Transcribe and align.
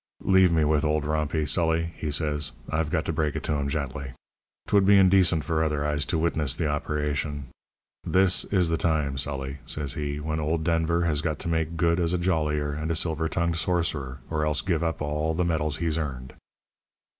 "'Leave 0.23 0.51
me 0.51 0.63
with 0.63 0.83
old 0.83 1.05
Rompey, 1.05 1.45
Sully,' 1.47 1.93
he 1.95 2.09
says. 2.09 2.53
'I've 2.71 2.89
got 2.89 3.05
to 3.05 3.13
break 3.13 3.35
it 3.35 3.43
to 3.43 3.53
him 3.53 3.69
gently. 3.69 4.13
'Twould 4.65 4.83
be 4.83 4.97
indecent 4.97 5.43
for 5.43 5.63
other 5.63 5.85
eyes 5.85 6.07
to 6.07 6.17
witness 6.17 6.55
the 6.55 6.65
operation. 6.65 7.45
This 8.03 8.43
is 8.45 8.69
the 8.69 8.77
time, 8.77 9.19
Sully,' 9.19 9.59
says 9.67 9.93
he, 9.93 10.19
'when 10.19 10.39
old 10.39 10.63
Denver 10.63 11.03
has 11.05 11.21
got 11.21 11.37
to 11.37 11.47
make 11.47 11.77
good 11.77 11.99
as 11.99 12.13
a 12.13 12.17
jollier 12.17 12.71
and 12.73 12.89
a 12.89 12.95
silver 12.95 13.27
tongued 13.27 13.57
sorcerer, 13.57 14.17
or 14.27 14.43
else 14.43 14.61
give 14.61 14.83
up 14.83 15.03
all 15.03 15.35
the 15.35 15.45
medals 15.45 15.77
he's 15.77 15.99
earned.' 15.99 16.33